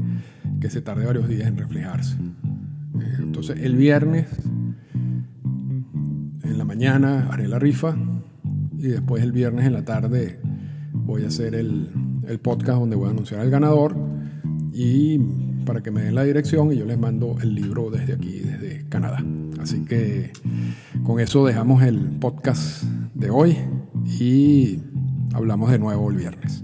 que 0.59 0.69
se 0.69 0.81
tarde 0.81 1.05
varios 1.05 1.27
días 1.27 1.47
en 1.47 1.57
reflejarse. 1.57 2.15
Eh, 2.15 3.15
Entonces, 3.19 3.59
el 3.59 3.75
viernes 3.75 4.27
en 6.43 6.57
la 6.57 6.65
mañana 6.65 7.27
haré 7.31 7.47
la 7.47 7.59
rifa 7.59 7.95
y 8.77 8.87
después 8.87 9.23
el 9.23 9.31
viernes 9.31 9.65
en 9.65 9.73
la 9.73 9.85
tarde 9.85 10.39
voy 10.93 11.23
a 11.23 11.27
hacer 11.27 11.55
el, 11.55 11.89
el 12.27 12.39
podcast 12.39 12.79
donde 12.79 12.95
voy 12.95 13.07
a 13.07 13.11
anunciar 13.11 13.41
al 13.41 13.49
ganador 13.49 13.95
y 14.73 15.19
para 15.65 15.81
que 15.81 15.91
me 15.91 16.01
den 16.01 16.15
la 16.15 16.23
dirección 16.23 16.71
y 16.71 16.77
yo 16.77 16.85
les 16.85 16.97
mando 16.97 17.37
el 17.41 17.53
libro 17.53 17.89
desde 17.89 18.13
aquí, 18.13 18.39
desde 18.39 18.85
Canadá. 18.89 19.23
Así 19.59 19.83
que 19.85 20.31
con 21.03 21.19
eso 21.19 21.45
dejamos 21.45 21.83
el 21.83 21.99
podcast 22.19 22.83
de 23.13 23.29
hoy 23.29 23.57
y 24.19 24.79
hablamos 25.33 25.71
de 25.71 25.79
nuevo 25.79 26.09
el 26.09 26.17
viernes. 26.17 26.63